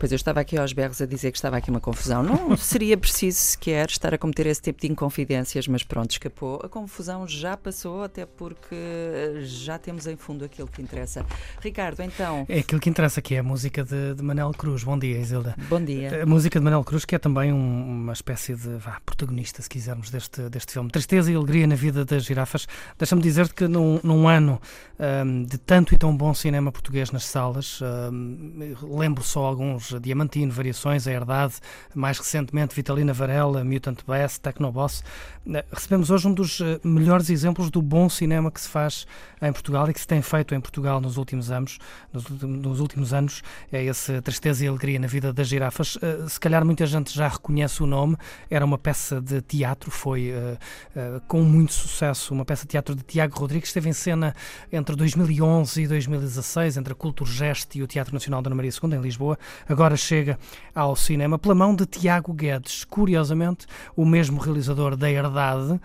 Pois 0.00 0.10
eu 0.10 0.16
estava 0.16 0.40
aqui 0.40 0.56
aos 0.56 0.72
berros 0.72 1.02
a 1.02 1.06
dizer 1.06 1.30
que 1.30 1.36
estava 1.36 1.58
aqui 1.58 1.68
uma 1.70 1.78
confusão. 1.78 2.22
Não 2.22 2.56
seria 2.58 2.96
preciso 2.96 3.36
sequer 3.38 3.86
estar 3.90 4.14
a 4.14 4.18
cometer 4.18 4.46
esse 4.46 4.62
tipo 4.62 4.80
de 4.80 4.90
inconfidências, 4.90 5.68
mas 5.68 5.82
pronto, 5.82 6.10
escapou. 6.12 6.58
A 6.64 6.68
confusão 6.70 7.28
já 7.28 7.54
passou, 7.54 8.02
até 8.02 8.24
porque 8.24 8.74
eh, 8.74 9.40
já 9.42 9.78
temos 9.78 10.06
em 10.06 10.16
fundo 10.16 10.42
aquilo 10.42 10.66
que 10.68 10.80
interessa. 10.80 11.22
Ricardo, 11.60 12.00
então, 12.02 12.46
É 12.48 12.60
aquilo 12.60 12.80
que 12.80 12.88
interessa 12.88 13.20
aqui, 13.20 13.34
é 13.34 13.40
a 13.40 13.42
música 13.42 13.84
de, 13.84 14.14
de 14.14 14.22
Manel 14.22 14.50
Cruz. 14.52 14.82
Bom 14.82 14.98
dia, 14.98 15.18
Isilda. 15.18 15.54
bom 15.68 15.84
dia. 15.84 16.22
A 16.22 16.26
música 16.26 16.58
de 16.58 16.64
Manel 16.64 16.82
Cruz, 16.82 17.04
que 17.04 17.14
é 17.14 17.18
também 17.18 17.52
um- 17.52 18.00
uma 18.00 18.14
espécie 18.14 18.54
de 18.56 18.76
vá, 18.78 18.98
protagonista, 19.04 19.60
se 19.60 19.68
quisermos, 19.68 20.08
deste, 20.10 20.48
deste 20.48 20.72
filme. 20.72 20.90
Tristeza 20.90 21.30
e 21.30 21.34
alegria 21.34 21.66
na 21.66 21.74
vida 21.74 22.06
das 22.06 22.24
girafas. 22.24 22.66
Deixa-me 22.98 23.20
dizer-te 23.20 23.52
que 23.52 23.68
num, 23.68 24.00
num 24.02 24.26
ano 24.26 24.58
ahm, 24.98 25.44
de 25.44 25.58
tanto 25.58 25.94
e 25.94 25.98
tão 25.98 26.16
bom 26.16 26.32
cinema 26.32 26.72
português 26.72 27.10
nas 27.10 27.24
salas, 27.26 27.80
ahm, 27.82 28.74
lembro 28.82 29.22
só 29.22 29.44
alguns, 29.44 29.89
Diamantino, 29.98 30.52
Variações, 30.52 31.06
A 31.06 31.12
Herdade, 31.12 31.54
mais 31.94 32.18
recentemente 32.18 32.74
Vitalina 32.74 33.12
Varela, 33.12 33.64
Mutant 33.64 34.00
Bass, 34.06 34.38
Tecnoboss. 34.38 35.02
Eh, 35.48 35.64
Recebemos 35.72 36.10
hoje 36.10 36.28
um 36.28 36.34
dos 36.34 36.60
eh, 36.60 36.78
melhores 36.84 37.30
exemplos 37.30 37.70
do 37.70 37.80
bom 37.80 38.08
cinema 38.08 38.50
que 38.50 38.60
se 38.60 38.68
faz 38.68 39.06
em 39.40 39.52
Portugal 39.52 39.88
e 39.88 39.94
que 39.94 40.00
se 40.00 40.06
tem 40.06 40.20
feito 40.20 40.54
em 40.54 40.60
Portugal 40.60 41.00
nos 41.00 41.16
últimos 41.16 41.50
anos. 41.50 41.78
Nos, 42.12 42.80
últimos 42.80 43.12
anos 43.14 43.42
é 43.72 43.82
esse 43.82 44.20
Tristeza 44.20 44.64
e 44.64 44.68
Alegria 44.68 44.98
na 44.98 45.06
Vida 45.06 45.32
das 45.32 45.48
Girafas. 45.48 45.96
Eh, 46.02 46.28
se 46.28 46.38
calhar 46.38 46.64
muita 46.64 46.86
gente 46.86 47.14
já 47.14 47.28
reconhece 47.28 47.82
o 47.82 47.86
nome. 47.86 48.16
Era 48.50 48.64
uma 48.64 48.78
peça 48.78 49.20
de 49.20 49.40
teatro, 49.40 49.90
foi 49.90 50.32
com 51.26 51.42
muito 51.42 51.72
sucesso, 51.72 52.34
uma 52.34 52.44
peça 52.44 52.64
de 52.64 52.68
teatro 52.68 52.94
de 52.94 53.02
Tiago 53.02 53.38
Rodrigues. 53.38 53.68
Esteve 53.68 53.88
em 53.88 53.92
cena 53.92 54.34
entre 54.70 54.94
2011 54.94 55.82
e 55.82 55.88
2016, 55.88 56.76
entre 56.76 56.92
a 56.92 56.96
Culturgest 56.96 57.74
e 57.76 57.82
o 57.82 57.86
Teatro 57.86 58.12
Nacional 58.12 58.42
Dona 58.42 58.54
Maria 58.54 58.70
II, 58.70 58.94
em 58.94 59.00
Lisboa. 59.00 59.38
Agora 59.68 59.79
chega 59.96 60.38
ao 60.74 60.94
cinema 60.94 61.38
pela 61.38 61.54
mão 61.54 61.74
de 61.74 61.86
Tiago 61.86 62.32
Guedes. 62.32 62.84
Curiosamente, 62.84 63.66
o 63.96 64.04
mesmo 64.04 64.40
realizador 64.40 64.96
da 64.96 65.10
Herdade, 65.10 65.80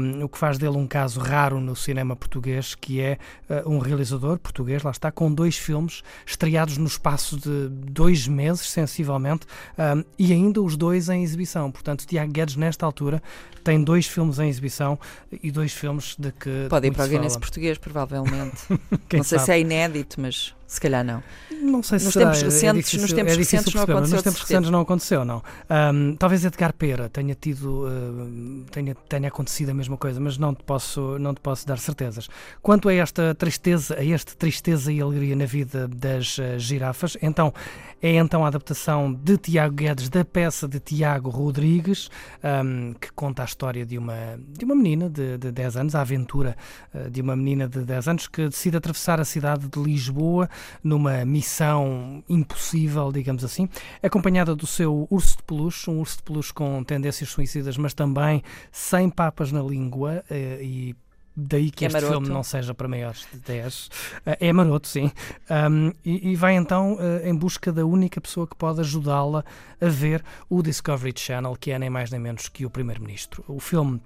um, 0.00 0.24
o 0.24 0.28
que 0.28 0.38
faz 0.38 0.58
dele 0.58 0.76
um 0.76 0.86
caso 0.86 1.20
raro 1.20 1.60
no 1.60 1.74
cinema 1.74 2.14
português, 2.14 2.74
que 2.74 3.00
é 3.00 3.18
uh, 3.50 3.68
um 3.68 3.78
realizador 3.78 4.38
português, 4.38 4.82
lá 4.82 4.90
está, 4.90 5.10
com 5.10 5.32
dois 5.32 5.56
filmes 5.56 6.02
estreados 6.24 6.78
no 6.78 6.86
espaço 6.86 7.36
de 7.36 7.68
dois 7.68 8.26
meses, 8.26 8.70
sensivelmente, 8.70 9.46
um, 9.78 10.04
e 10.18 10.32
ainda 10.32 10.62
os 10.62 10.76
dois 10.76 11.08
em 11.08 11.22
exibição. 11.22 11.70
Portanto, 11.70 12.06
Tiago 12.06 12.32
Guedes, 12.32 12.56
nesta 12.56 12.86
altura, 12.86 13.22
tem 13.64 13.82
dois 13.82 14.06
filmes 14.06 14.38
em 14.38 14.48
exibição 14.48 14.98
e 15.42 15.50
dois 15.50 15.72
filmes 15.72 16.16
de 16.18 16.32
que. 16.32 16.66
Pode 16.68 16.86
ir 16.86 16.92
para 16.92 17.04
o 17.04 17.08
Guinness 17.08 17.36
português, 17.36 17.78
provavelmente. 17.78 18.62
Não 19.12 19.22
sei 19.22 19.38
sabe? 19.38 19.44
se 19.44 19.52
é 19.52 19.60
inédito, 19.60 20.20
mas 20.20 20.54
se 20.72 20.80
calhar 20.80 21.04
não. 21.04 21.22
Não 21.60 21.82
sei 21.82 21.98
se 21.98 22.06
Nos 22.06 22.14
será, 22.14 22.30
tempos 22.30 22.42
é 22.42 22.44
recentes- 22.46 22.76
difícil- 22.86 23.00
nos 23.02 23.12
tempos 23.12 23.32
é 23.32 23.36
recentes 23.36 23.74
não 23.74 23.82
aconteceu 23.82 24.14
Nos 24.14 24.22
tempos 24.22 24.40
recentes 24.40 24.70
não 24.70 24.80
aconteceu, 24.80 25.24
não. 25.24 25.42
Ahm, 25.68 26.14
talvez 26.18 26.44
Edgar 26.44 26.72
Pera 26.72 27.08
tenha 27.08 27.34
tido, 27.34 27.86
ah, 27.86 28.70
tenha, 28.70 28.94
tenha 29.08 29.28
acontecido 29.28 29.68
a 29.70 29.74
mesma 29.74 29.96
coisa, 29.96 30.18
mas 30.18 30.38
não 30.38 30.54
te, 30.54 30.62
posso, 30.64 31.18
não 31.18 31.34
te 31.34 31.40
posso 31.40 31.66
dar 31.66 31.78
certezas. 31.78 32.28
Quanto 32.62 32.88
a 32.88 32.94
esta 32.94 33.34
tristeza, 33.34 33.94
a 33.98 34.04
este 34.04 34.36
tristeza 34.36 34.90
e 34.90 35.00
alegria 35.00 35.36
na 35.36 35.44
vida 35.44 35.86
das 35.86 36.38
ah, 36.40 36.58
girafas, 36.58 37.16
então 37.22 37.52
é 38.00 38.14
então 38.16 38.44
a 38.44 38.48
adaptação 38.48 39.12
de 39.12 39.36
Tiago 39.36 39.74
Guedes 39.76 40.08
da 40.08 40.24
peça 40.24 40.66
de 40.66 40.80
Tiago 40.80 41.28
Rodrigues, 41.30 42.10
ahm, 42.42 42.94
que 43.00 43.12
conta 43.12 43.42
a 43.42 43.44
história 43.44 43.84
de 43.86 43.96
uma, 43.98 44.16
de 44.48 44.64
uma 44.64 44.74
menina 44.74 45.08
de, 45.08 45.38
de 45.38 45.52
10 45.52 45.76
anos, 45.76 45.94
a 45.94 46.00
aventura 46.00 46.56
ah, 46.92 47.08
de 47.08 47.20
uma 47.20 47.36
menina 47.36 47.68
de 47.68 47.80
10 47.84 48.08
anos 48.08 48.26
que 48.26 48.48
decide 48.48 48.78
atravessar 48.78 49.20
a 49.20 49.24
cidade 49.24 49.68
de 49.68 49.78
Lisboa 49.80 50.48
numa 50.82 51.24
missão 51.24 52.22
impossível, 52.28 53.10
digamos 53.12 53.44
assim, 53.44 53.68
acompanhada 54.02 54.54
do 54.54 54.66
seu 54.66 55.06
urso 55.10 55.36
de 55.36 55.42
peluche, 55.44 55.90
um 55.90 56.00
urso 56.00 56.18
de 56.18 56.22
peluche 56.22 56.52
com 56.52 56.82
tendências 56.84 57.28
suicidas, 57.28 57.76
mas 57.76 57.94
também 57.94 58.42
sem 58.70 59.08
papas 59.10 59.52
na 59.52 59.62
língua 59.62 60.24
eh, 60.30 60.58
e 60.62 60.96
daí 61.34 61.70
que 61.70 61.84
É 61.84 61.88
este 61.88 61.94
maroto. 61.94 62.12
filme 62.12 62.28
não 62.28 62.42
seja 62.42 62.74
para 62.74 62.86
maiores 62.86 63.26
de 63.32 63.38
10. 63.40 63.90
Eh, 64.26 64.48
é 64.48 64.52
maroto, 64.52 64.86
sim. 64.86 65.10
Um, 65.50 65.92
e, 66.04 66.32
e 66.32 66.36
vai 66.36 66.54
então 66.54 66.98
eh, 67.00 67.28
em 67.28 67.34
busca 67.34 67.72
da 67.72 67.84
única 67.86 68.20
pessoa 68.20 68.46
que 68.46 68.54
pode 68.56 68.80
ajudá-la 68.80 69.44
a 69.80 69.88
ver 69.88 70.22
o 70.50 70.62
Discovery 70.62 71.14
Channel, 71.16 71.56
que 71.58 71.70
é 71.70 71.78
nem 71.78 71.88
mais 71.90 72.10
nem 72.10 72.20
menos 72.20 72.48
que 72.48 72.66
o 72.66 72.70
Primeiro-Ministro. 72.70 73.44
O 73.48 73.58
filme 73.60 74.00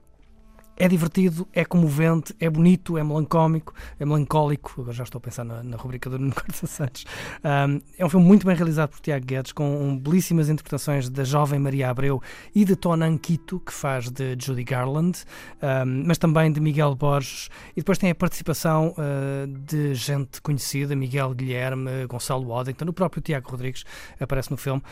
é 0.76 0.86
divertido, 0.88 1.48
é 1.52 1.64
comovente, 1.64 2.34
é 2.38 2.50
bonito, 2.50 2.98
é 2.98 3.04
melancómico, 3.04 3.74
é 3.98 4.04
melancólico. 4.04 4.74
Agora 4.82 4.92
já 4.92 5.04
estou 5.04 5.18
a 5.18 5.22
pensar 5.22 5.44
na, 5.44 5.62
na 5.62 5.76
rubrica 5.76 6.10
do 6.10 6.18
Nuno 6.18 6.34
Costa 6.34 6.66
Santos. 6.66 7.04
Um, 7.42 7.80
é 7.98 8.04
um 8.04 8.08
filme 8.08 8.26
muito 8.26 8.46
bem 8.46 8.54
realizado 8.54 8.90
por 8.90 9.00
Tiago 9.00 9.24
Guedes, 9.24 9.52
com 9.52 9.64
um, 9.64 9.98
belíssimas 9.98 10.48
interpretações 10.48 11.08
da 11.08 11.24
jovem 11.24 11.58
Maria 11.58 11.90
Abreu 11.90 12.22
e 12.54 12.64
de 12.64 12.76
Tonan 12.76 13.16
Quito, 13.16 13.58
que 13.60 13.72
faz 13.72 14.10
de 14.10 14.36
Judy 14.38 14.64
Garland, 14.64 15.18
um, 15.62 16.04
mas 16.06 16.18
também 16.18 16.52
de 16.52 16.60
Miguel 16.60 16.94
Borges. 16.94 17.48
E 17.72 17.80
depois 17.80 17.98
tem 17.98 18.10
a 18.10 18.14
participação 18.14 18.94
uh, 18.98 19.46
de 19.46 19.94
gente 19.94 20.42
conhecida, 20.42 20.94
Miguel 20.94 21.32
Guilherme, 21.34 22.06
Gonçalo 22.06 22.46
Waddington, 22.48 22.84
o 22.86 22.92
próprio 22.92 23.22
Tiago 23.22 23.50
Rodrigues 23.50 23.84
aparece 24.20 24.50
no 24.50 24.56
filme. 24.56 24.82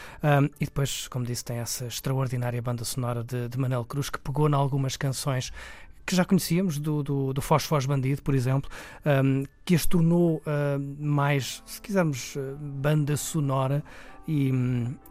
E 0.60 0.64
depois, 0.64 1.08
como 1.08 1.24
disse, 1.24 1.44
tem 1.44 1.58
essa 1.58 1.86
extraordinária 1.86 2.60
banda 2.62 2.84
sonora 2.84 3.22
de, 3.22 3.48
de 3.48 3.58
Manel 3.58 3.84
Cruz, 3.84 4.08
que 4.08 4.18
pegou 4.18 4.48
em 4.48 4.54
algumas 4.54 4.96
canções 4.96 5.52
que 6.06 6.14
já 6.14 6.24
conhecíamos, 6.24 6.78
do, 6.78 7.02
do, 7.02 7.32
do 7.32 7.40
Foz 7.42 7.64
Foz 7.64 7.86
Bandido, 7.86 8.22
por 8.22 8.34
exemplo, 8.34 8.70
um, 9.24 9.44
que 9.64 9.74
as 9.74 9.86
tornou 9.86 10.42
um, 10.46 10.96
mais, 10.98 11.62
se 11.66 11.80
quisermos, 11.80 12.36
uh, 12.36 12.56
banda 12.60 13.16
sonora 13.16 13.82
e, 14.28 14.50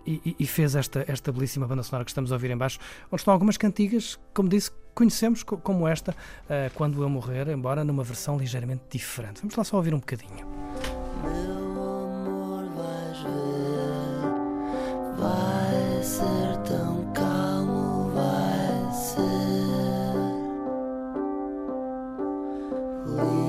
e, 0.06 0.36
e 0.40 0.46
fez 0.48 0.76
esta, 0.76 1.04
esta 1.08 1.32
belíssima 1.32 1.68
banda 1.68 1.84
sonora 1.84 2.04
que 2.06 2.12
estamos 2.12 2.32
a 2.32 2.36
ouvir 2.36 2.52
em 2.52 2.58
baixo, 2.58 2.80
onde 3.12 3.22
estão 3.22 3.34
algumas 3.34 3.58
cantigas, 3.58 4.20
como 4.34 4.50
disse, 4.50 4.72
conhecemos 4.96 5.42
co- 5.44 5.58
como 5.58 5.88
esta, 5.88 6.12
uh, 6.12 6.72
Quando 6.76 7.02
Eu 7.02 7.10
Morrer, 7.10 7.48
embora 7.50 7.84
numa 7.84 8.04
versão 8.04 8.38
ligeiramente 8.38 8.84
diferente. 8.90 9.42
Vamos 9.42 9.56
lá 9.56 9.64
só 9.64 9.78
ouvir 9.78 9.94
um 9.94 10.00
bocadinho. 10.00 10.46
Meu 11.24 11.58
amor, 11.58 12.66
vais 12.76 13.20
ver, 13.20 14.22
vai 15.18 16.04
ser 16.04 16.58
tão 16.68 16.83
Leave 23.06 23.43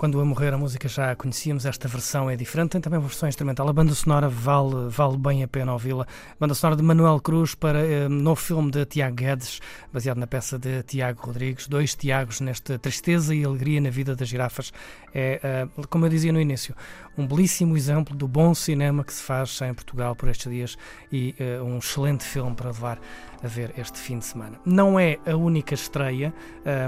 Quando 0.00 0.18
eu 0.18 0.24
morrer, 0.24 0.54
a 0.54 0.56
música 0.56 0.88
já 0.88 1.10
a 1.10 1.14
conhecíamos, 1.14 1.66
esta 1.66 1.86
versão 1.86 2.30
é 2.30 2.34
diferente, 2.34 2.70
tem 2.70 2.80
também 2.80 2.98
uma 2.98 3.06
versão 3.06 3.28
instrumental. 3.28 3.68
A 3.68 3.72
banda 3.74 3.92
sonora 3.92 4.30
vale, 4.30 4.88
vale 4.88 5.18
bem 5.18 5.42
a 5.42 5.46
pena 5.46 5.74
ouvi-la. 5.74 6.06
Banda 6.40 6.54
sonora 6.54 6.74
de 6.74 6.82
Manuel 6.82 7.20
Cruz 7.20 7.54
para 7.54 7.80
eh, 7.80 8.08
novo 8.08 8.40
filme 8.40 8.70
de 8.70 8.86
Tiago 8.86 9.14
Guedes, 9.16 9.60
baseado 9.92 10.16
na 10.16 10.26
peça 10.26 10.58
de 10.58 10.82
Tiago 10.84 11.26
Rodrigues. 11.26 11.68
Dois 11.68 11.94
Tiagos 11.94 12.40
nesta 12.40 12.78
tristeza 12.78 13.34
e 13.34 13.44
alegria 13.44 13.78
na 13.78 13.90
vida 13.90 14.16
das 14.16 14.26
girafas. 14.26 14.72
É, 15.12 15.38
eh, 15.42 15.68
como 15.90 16.06
eu 16.06 16.08
dizia 16.08 16.32
no 16.32 16.40
início, 16.40 16.74
um 17.18 17.26
belíssimo 17.26 17.76
exemplo 17.76 18.16
do 18.16 18.26
bom 18.26 18.54
cinema 18.54 19.04
que 19.04 19.12
se 19.12 19.22
faz 19.22 19.60
em 19.60 19.74
Portugal 19.74 20.16
por 20.16 20.30
estes 20.30 20.50
dias 20.50 20.78
e 21.12 21.34
eh, 21.38 21.60
um 21.60 21.76
excelente 21.76 22.24
filme 22.24 22.54
para 22.56 22.68
levar 22.68 22.98
a 23.42 23.46
ver 23.46 23.72
este 23.76 23.98
fim 23.98 24.18
de 24.18 24.24
semana. 24.24 24.58
Não 24.64 24.98
é 24.98 25.18
a 25.26 25.34
única 25.34 25.74
estreia, 25.74 26.32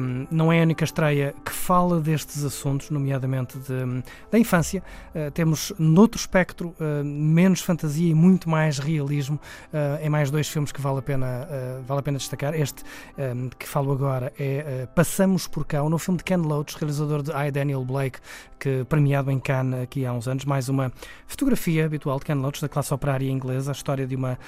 um, 0.00 0.26
não 0.31 0.53
é 0.53 0.61
a 0.61 0.62
única 0.62 0.85
estreia 0.85 1.35
que 1.44 1.53
fala 1.53 2.00
destes 2.00 2.44
assuntos, 2.44 2.91
nomeadamente 3.02 3.58
de- 3.58 4.02
da 4.31 4.38
infância. 4.38 4.82
Uh, 5.14 5.31
temos 5.32 5.72
noutro 5.78 6.19
espectro 6.19 6.75
uh, 6.81 7.04
menos 7.04 7.60
fantasia 7.60 8.10
e 8.10 8.14
muito 8.14 8.49
mais 8.49 8.78
realismo 8.78 9.38
uh, 9.72 10.02
em 10.02 10.08
mais 10.08 10.31
dois 10.31 10.49
filmes 10.49 10.70
que 10.70 10.81
vale 10.81 10.99
a 10.99 11.02
pena, 11.02 11.49
vale 11.87 12.00
a 12.00 12.02
pena 12.02 12.19
destacar. 12.19 12.54
Este 12.54 12.82
um, 13.19 13.49
que 13.49 13.69
falo 13.69 13.93
agora 13.93 14.32
é 14.38 14.87
Passamos 14.94 15.46
por 15.46 15.66
Cá, 15.66 15.82
um 15.82 15.88
novo 15.88 16.02
filme 16.02 16.19
de 16.19 16.25
Ken 16.25 16.37
Loach, 16.37 16.76
realizador 16.78 17.22
de 17.22 17.31
I, 17.31 17.50
Daniel 17.50 17.84
Blake, 17.84 18.19
que 18.58 18.84
premiado 18.84 19.31
em 19.31 19.38
Cannes 19.40 19.82
aqui 19.82 20.06
há 20.06 20.12
uns 20.12 20.28
anos, 20.28 20.44
mais 20.44 20.69
uma 20.69 20.93
fotografia 21.26 21.84
habitual 21.84 22.19
de 22.19 22.25
Ken 22.26 22.34
Loach, 22.34 22.60
da 22.60 22.69
classe 22.69 22.93
operária 22.94 23.28
inglesa, 23.28 23.70
a 23.70 23.75
história 23.75 24.06
de 24.06 24.14
uma 24.14 24.38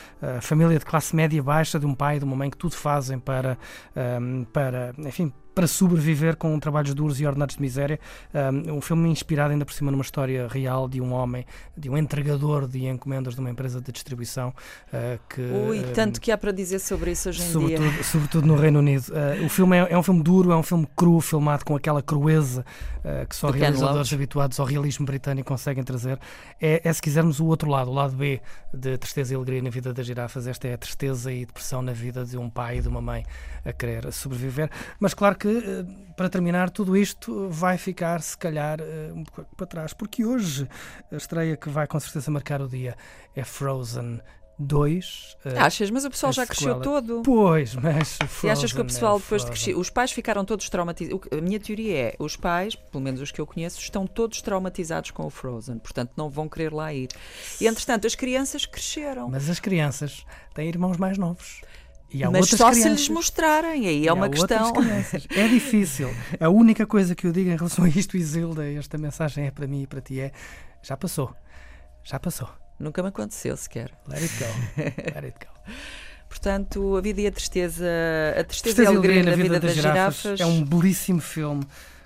família 0.41 0.79
de 0.79 0.85
classe 0.85 1.15
média 1.17 1.43
baixa, 1.43 1.79
de 1.79 1.87
um 1.87 1.95
pai 1.95 2.17
e 2.17 2.19
de 2.19 2.25
uma 2.25 2.37
mãe 2.37 2.51
que 2.51 2.57
tudo 2.57 2.77
fazem 2.77 3.19
para, 3.19 3.59
um, 4.21 4.45
para 4.45 4.95
enfim, 4.99 5.33
para 5.55 5.67
sobreviver 5.67 6.37
com 6.37 6.59
trabalhos 6.59 6.95
duros 6.95 7.21
e 7.21 7.27
ordenados 7.27 7.57
de 7.57 7.63
miséria. 7.63 7.99
Um, 8.35 8.75
um 8.75 8.81
filme 8.81 9.09
inspirado 9.09 9.53
ainda 9.53 9.65
por 9.65 9.73
cima 9.73 9.91
numa 9.91 10.03
história 10.03 10.49
real 10.49 10.89
de 10.89 11.01
um 11.01 11.13
homem, 11.13 11.47
de 11.77 11.89
um 11.89 11.97
entregador 11.97 12.67
de 12.67 12.87
encomendas 12.87 13.35
de 13.35 13.41
uma 13.41 13.51
empresa 13.51 13.81
de 13.81 13.93
distribuição 13.93 14.49
uh, 14.49 15.19
que. 15.29 15.41
Ui, 15.41 15.83
tanto 15.95 16.21
que 16.21 16.33
há 16.33 16.39
para 16.39 16.53
dizer 16.53 16.79
sobre 16.79 17.13
isso 17.13 17.29
hoje 17.29 17.43
em 17.43 17.45
dia. 17.45 17.53
sobretudo, 17.53 18.05
sobretudo 18.05 18.47
no 18.47 18.57
Reino 18.57 18.79
Unido. 18.81 19.05
Uh, 19.09 19.47
o 19.47 19.49
filme 19.49 19.77
é, 19.77 19.93
é 19.93 19.99
um 19.99 20.03
filme 20.03 20.23
duro, 20.23 20.51
é 20.51 20.57
um 20.57 20.63
filme 20.63 20.87
cru, 20.97 21.21
filmado 21.21 21.65
com 21.65 21.77
aquela 21.77 22.03
crueza 22.03 22.65
uh, 23.05 23.27
que 23.27 23.37
só 23.37 23.51
Do 23.51 23.59
realizadores 23.59 24.13
habituados 24.13 24.59
ao 24.59 24.67
realismo 24.67 25.07
britânico 25.07 25.49
conseguem 25.49 25.85
trazer. 25.85 26.19
É, 26.61 26.81
é, 26.85 26.93
se 26.93 27.01
quisermos, 27.01 27.41
o 27.41 27.47
outro 27.47 27.71
lado, 27.71 27.91
o 27.91 27.95
lado 27.95 28.17
B 28.17 28.41
de 28.73 28.97
Tristeza 28.99 29.33
e 29.33 29.37
Alegria 29.37 29.63
na 29.63 29.71
vida 29.71 29.93
das 29.93 30.07
girafas. 30.07 30.47
Esta 30.47 30.69
é 30.69 30.75
a 30.75 30.79
tristeza 30.79 31.33
e 31.33 31.45
depressão 31.45 31.83
na 31.83 31.93
vida 31.93 32.25
de 32.25 32.37
um 32.37 32.49
pai 32.51 32.79
e 32.79 32.81
de 32.81 32.89
uma 32.89 33.01
mãe 33.01 33.25
a 33.65 33.73
querer 33.73 34.13
sobreviver. 34.13 34.71
Mas 34.99 35.15
claro 35.15 35.37
que, 35.37 35.44
uh, 35.49 36.15
para 36.17 36.29
terminar, 36.29 36.71
tudo 36.71 36.97
isto 36.97 37.49
vai 37.51 37.77
ficar, 37.79 38.21
se 38.23 38.37
calhar, 38.37 38.81
uh, 38.81 39.15
um 39.15 39.25
pouco 39.25 39.55
para 39.57 39.67
trás, 39.67 39.93
porque 39.93 40.25
hoje 40.25 40.69
a 41.13 41.17
estreia 41.17 41.57
que 41.57 41.69
vai 41.69 41.87
com 41.87 41.99
certeza 42.01 42.31
marcar 42.31 42.61
o 42.63 42.69
dia 42.69 42.97
é 43.35 43.43
Frozen 43.45 44.21
2. 44.57 45.37
uh, 45.45 45.59
Achas, 45.59 45.91
mas 45.91 46.05
o 46.05 46.11
pessoal 46.11 46.33
já 46.33 46.47
cresceu 46.47 46.81
todo. 46.81 47.23
Pois, 47.25 47.75
mas. 47.75 48.19
E 48.45 48.49
achas 48.49 48.73
que 48.73 48.81
o 48.81 48.85
Frozen 48.85 48.87
pessoal 48.87 49.17
é 49.17 49.21
depois 49.21 49.43
de 49.43 49.47
Frozen. 49.49 49.65
crescer, 49.65 49.75
os 49.81 49.91
pais 49.91 50.13
ficaram 50.13 50.45
todos 50.45 50.69
traumatizados? 50.69 51.29
Que- 51.29 51.37
A 51.37 51.41
minha 51.41 51.59
teoria 51.59 51.99
é, 51.99 52.15
os 52.21 52.37
pais, 52.37 52.77
pelo 52.77 53.03
menos 53.03 53.21
os 53.21 53.33
que 53.33 53.41
eu 53.41 53.47
conheço, 53.47 53.81
estão 53.81 54.07
todos 54.07 54.41
traumatizados 54.41 55.11
com 55.11 55.27
o 55.27 55.31
Frozen, 55.31 55.79
portanto 55.79 56.13
não 56.17 56.31
vão 56.31 56.49
querer 56.49 56.73
lá 56.73 56.95
ir. 56.95 57.09
E 57.61 57.67
entretanto 57.67 58.07
as 58.07 58.15
crianças 58.15 58.65
cresceram. 58.65 59.29
Mas 59.29 59.51
as 59.51 59.59
crianças 59.59 60.25
têm 60.55 60.69
irmãos 60.69 60.97
mais 60.99 61.19
novos. 61.19 61.61
E 62.15 62.23
há 62.23 62.31
Mas 62.31 62.49
só 62.49 62.71
crianças. 62.71 62.83
se 62.83 62.89
lhes 62.91 63.09
mostrarem, 63.09 63.89
aí 63.89 64.07
é 64.07 64.13
uma 64.13 64.29
questão. 64.29 64.73
É 65.35 65.49
difícil. 65.49 66.15
A 66.39 66.49
única 66.49 66.87
coisa 66.87 67.13
que 67.13 67.27
eu 67.27 67.33
digo 67.33 67.51
em 67.51 67.57
relação 67.57 67.85
a 67.85 67.89
isto, 67.89 68.17
Isilda, 68.17 68.65
esta 68.73 68.97
mensagem 68.97 69.49
é 69.49 69.51
para 69.51 69.67
mim 69.67 69.83
e 69.83 69.87
para 69.89 70.01
ti, 70.01 70.21
é 70.21 70.31
já 70.81 70.97
passou. 70.97 71.35
Já 72.05 72.21
passou. 72.21 72.49
Nunca 72.79 73.03
me 73.03 73.09
aconteceu 73.09 73.57
sequer. 73.57 73.91
Let 74.07 74.23
it 74.23 74.35
go. 74.39 74.45
Let 75.13 75.25
it 75.25 75.37
go. 75.45 75.73
Portanto, 76.29 76.97
a 76.97 77.01
vida 77.01 77.21
e 77.21 77.27
a 77.27 77.33
tristeza, 77.33 77.85
a 78.39 78.45
tristeza, 78.45 78.77
Tristeza 78.77 78.83
e 78.83 78.87
a 78.87 78.91
alegria 78.91 79.23
na 79.25 79.35
vida, 79.37 79.59
das 79.61 79.75
girafas. 79.75 80.17
girafas 80.23 80.41
é 80.41 80.47
um 80.47 80.65
belíssimo 80.65 81.21
filme 81.21 81.65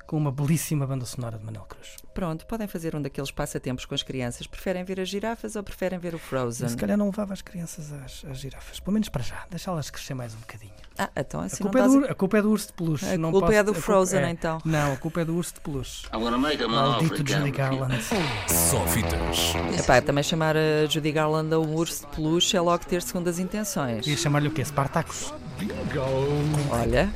com 0.08 0.16
uma 0.16 0.32
belíssima 0.32 0.86
banda 0.86 1.04
sonora 1.04 1.36
de 1.36 1.44
Manuel 1.44 1.66
Cruz. 1.66 1.96
Pronto, 2.14 2.46
podem 2.46 2.66
fazer 2.66 2.96
um 2.96 3.02
daqueles 3.02 3.30
passatempos 3.30 3.84
com 3.84 3.94
as 3.94 4.02
crianças. 4.02 4.46
Preferem 4.46 4.82
ver 4.82 4.98
as 4.98 5.08
girafas 5.08 5.54
ou 5.54 5.62
preferem 5.62 5.98
ver 5.98 6.14
o 6.14 6.16
Eu, 6.16 6.18
Frozen? 6.18 6.66
se 6.70 6.76
calhar 6.78 6.96
não 6.96 7.06
levava 7.06 7.34
as 7.34 7.42
crianças 7.42 7.92
às, 7.92 8.24
às 8.24 8.38
girafas, 8.38 8.80
pelo 8.80 8.94
menos 8.94 9.10
para 9.10 9.22
já, 9.22 9.44
deixá-las 9.50 9.90
crescer 9.90 10.14
mais 10.14 10.34
um 10.34 10.38
bocadinho. 10.38 10.72
Ah, 10.98 11.10
então 11.14 11.40
assim 11.42 11.62
a, 11.62 11.66
culpa 11.66 11.78
não 11.78 11.84
é 11.84 12.06
do, 12.06 12.10
a 12.10 12.14
culpa 12.14 12.38
é 12.38 12.42
do 12.42 12.50
urso 12.50 12.66
de 12.68 12.72
peluche. 12.72 13.04
A 13.06 13.18
não 13.18 13.30
culpa 13.30 13.46
posso- 13.48 13.58
é 13.58 13.62
do 13.62 13.74
Frozen, 13.74 14.20
é. 14.20 14.30
então. 14.30 14.58
Não, 14.64 14.94
a 14.94 14.96
culpa 14.96 15.20
é 15.20 15.24
do 15.26 15.36
urso 15.36 15.54
de 15.54 15.60
peluche. 15.60 16.06
Maldito 16.10 17.16
Judy. 17.18 17.50
Garland. 17.50 18.02
Só 18.48 18.84
fitas. 18.86 19.52
Epá, 19.78 20.00
também 20.00 20.24
chamar 20.24 20.56
a 20.56 20.86
Judy 20.88 21.12
Garland 21.12 21.52
a 21.54 21.58
um 21.58 21.74
urso 21.74 22.06
de 22.06 22.16
peluche 22.16 22.56
é 22.56 22.60
logo 22.60 22.84
ter 22.86 23.02
segundas 23.02 23.38
intenções. 23.38 24.06
Ia 24.06 24.16
chamar-lhe 24.16 24.48
o 24.48 24.50
quê? 24.50 24.64
Spartacus? 24.64 25.32
Olha, 26.70 27.12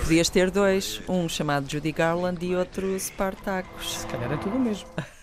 podias 0.00 0.28
ter 0.28 0.50
dois, 0.50 1.00
um 1.08 1.28
chamado 1.28 1.70
Judy 1.70 1.92
Garland 1.92 2.44
e 2.44 2.54
outro 2.54 2.98
Spartacus. 2.98 3.98
Se 4.00 4.06
calhar 4.06 4.32
é 4.32 4.36
tudo 4.36 4.56
o 4.56 4.60
mesmo. 4.60 4.88